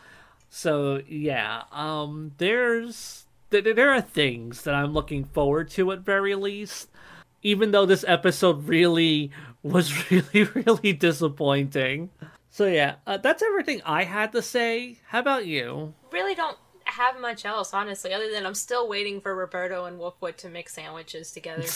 [0.49, 6.35] So yeah, um, there's th- there are things that I'm looking forward to at very
[6.35, 6.89] least.
[7.43, 9.30] Even though this episode really
[9.62, 12.11] was really really disappointing.
[12.51, 14.99] So yeah, uh, that's everything I had to say.
[15.09, 15.95] How about you?
[16.12, 20.36] Really don't have much else, honestly, other than I'm still waiting for Roberto and Wolfwood
[20.38, 21.64] to make sandwiches together.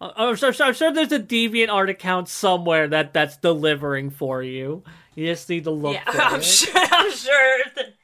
[0.00, 4.42] Uh, I'm sure, I'm sure there's a deviant art account somewhere that that's delivering for
[4.42, 4.82] you.
[5.14, 6.44] You just need to look yeah, for I'm it.
[6.44, 6.72] sure.
[6.74, 7.58] I'm sure.
[7.76, 7.94] that-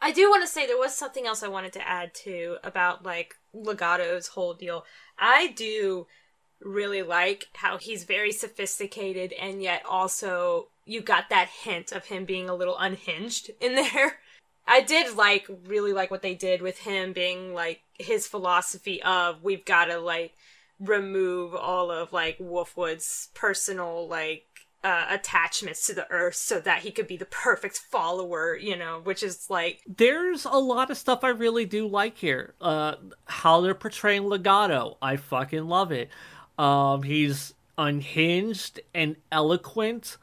[0.00, 3.04] I do want to say there was something else I wanted to add too about
[3.04, 4.84] like Legato's whole deal.
[5.18, 6.06] I do
[6.60, 12.24] really like how he's very sophisticated and yet also you got that hint of him
[12.24, 14.18] being a little unhinged in there.
[14.68, 19.42] I did like really like what they did with him being like his philosophy of
[19.42, 20.34] we've got to like
[20.80, 24.44] remove all of like Wolfwood's personal like
[24.86, 29.00] uh, attachments to the earth so that he could be the perfect follower, you know,
[29.02, 32.54] which is like There's a lot of stuff I really do like here.
[32.60, 36.08] Uh, how they're portraying Legato, I fucking love it.
[36.56, 40.18] Um, he's unhinged and eloquent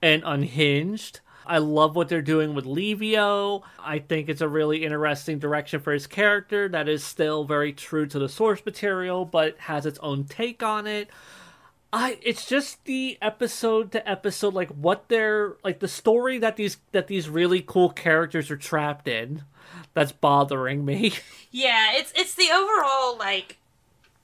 [0.00, 1.18] and unhinged.
[1.44, 3.64] I love what they're doing with Livio.
[3.80, 8.06] I think it's a really interesting direction for his character that is still very true
[8.06, 11.10] to the source material, but has its own take on it.
[11.92, 16.76] I it's just the episode to episode like what they're like the story that these
[16.92, 19.44] that these really cool characters are trapped in
[19.94, 21.12] that's bothering me.
[21.50, 23.56] Yeah, it's it's the overall like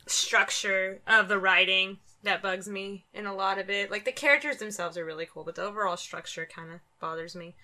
[0.07, 3.91] structure of the writing that bugs me in a lot of it.
[3.91, 7.55] Like the characters themselves are really cool, but the overall structure kind of bothers me.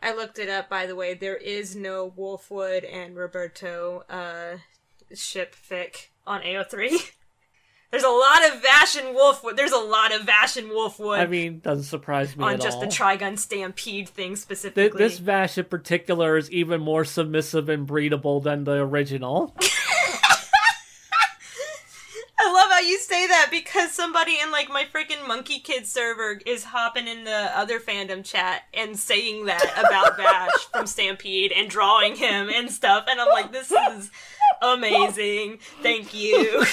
[0.00, 1.14] I looked it up by the way.
[1.14, 4.58] There is no Wolfwood and Roberto uh
[5.12, 7.10] ship fic on AO3.
[7.90, 9.56] There's a lot of Vash and Wolfwood.
[9.56, 12.82] There's a lot of Vash and Wolfwood I mean, doesn't surprise me on just all.
[12.82, 14.98] the Trigun Stampede thing Th- specifically.
[14.98, 19.56] this Vash in particular is even more submissive and breedable than the original.
[22.42, 26.40] I love how you say that because somebody in like my freaking Monkey Kid server
[26.46, 31.68] is hopping in the other fandom chat and saying that about Vash from Stampede and
[31.68, 34.10] drawing him and stuff, and I'm like, this is
[34.62, 35.58] Amazing.
[35.82, 36.64] Thank you.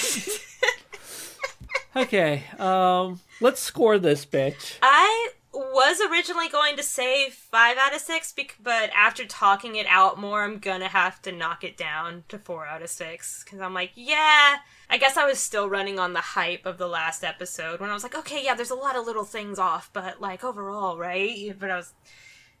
[1.98, 4.78] Okay, um, let's score this bitch.
[4.80, 8.32] I was originally going to say five out of six,
[8.62, 12.66] but after talking it out more, I'm gonna have to knock it down to four
[12.66, 14.58] out of six because I'm like, yeah.
[14.88, 17.94] I guess I was still running on the hype of the last episode when I
[17.94, 21.52] was like, okay, yeah, there's a lot of little things off, but like overall, right?
[21.58, 21.94] But I was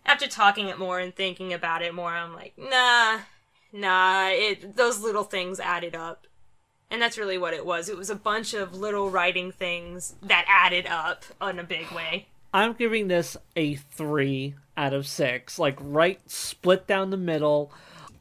[0.04, 3.20] after talking it more and thinking about it more, I'm like, nah,
[3.72, 4.30] nah.
[4.30, 6.26] It those little things added up.
[6.90, 7.88] And that's really what it was.
[7.88, 12.28] It was a bunch of little writing things that added up in a big way.
[12.52, 15.58] I'm giving this a three out of six.
[15.58, 17.70] Like right split down the middle.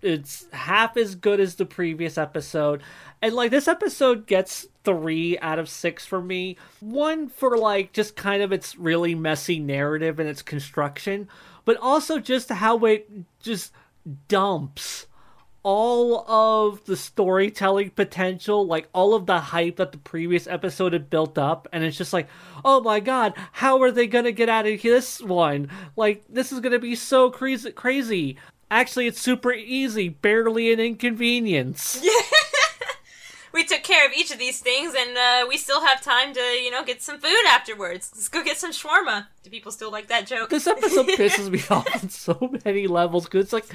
[0.01, 2.84] It's half as good as the previous episode.
[3.22, 6.57] And like this episode gets three out of six for me.
[6.82, 11.28] One for like just kind of its really messy narrative and its construction,
[11.65, 13.09] but also just how it
[13.39, 13.72] just
[14.28, 15.07] dumps
[15.68, 21.09] all of the storytelling potential, like all of the hype that the previous episode had
[21.09, 22.30] built up, and it's just like,
[22.63, 25.70] oh my god, how are they gonna get out of this one?
[25.97, 27.72] Like, this is gonna be so crazy.
[27.72, 28.38] Crazy.
[28.72, 32.01] Actually, it's super easy, barely an inconvenience.
[33.53, 36.39] we took care of each of these things, and uh, we still have time to,
[36.39, 38.09] you know, get some food afterwards.
[38.15, 39.28] Let's go get some shawarma.
[39.43, 40.49] Do people still like that joke?
[40.49, 43.65] This episode pisses me off on so many levels because it's like,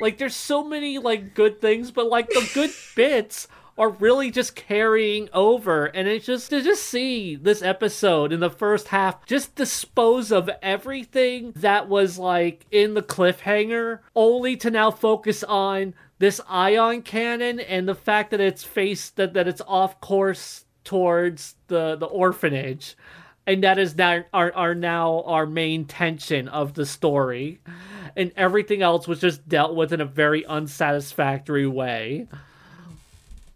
[0.00, 4.56] like there's so many like good things, but like the good bits are really just
[4.56, 9.54] carrying over and it's just to just see this episode in the first half just
[9.54, 16.40] dispose of everything that was like in the cliffhanger only to now focus on this
[16.48, 21.96] ion cannon and the fact that it's faced that, that it's off course towards the
[21.96, 22.96] the orphanage.
[23.46, 27.60] And that is now are, are now our main tension of the story
[28.16, 32.26] and everything else was just dealt with in a very unsatisfactory way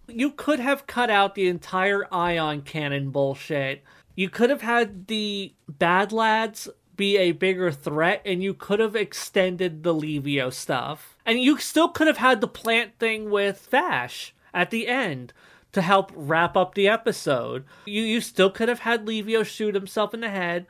[0.08, 3.82] you could have cut out the entire ion cannon bullshit
[4.16, 8.94] you could have had the bad lads be a bigger threat and you could have
[8.94, 14.34] extended the Livio stuff and you still could have had the plant thing with Vash
[14.52, 15.32] at the end
[15.72, 17.64] to help wrap up the episode.
[17.86, 20.66] You you still could have had Livio shoot himself in the head.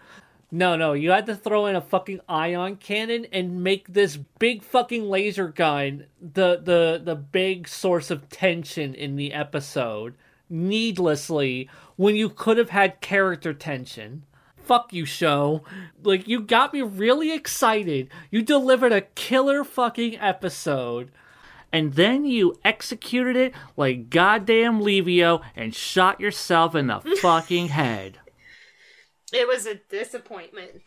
[0.53, 4.63] No, no, you had to throw in a fucking ion cannon and make this big
[4.63, 10.15] fucking laser gun the the the big source of tension in the episode
[10.51, 14.25] needlessly when you could have had character tension.
[14.57, 15.65] Fuck you, show.
[16.03, 18.09] Like, you got me really excited.
[18.31, 21.11] You delivered a killer fucking episode.
[21.73, 28.20] And then you executed it like goddamn Livio and shot yourself in the fucking head.
[29.33, 30.83] It was a disappointment.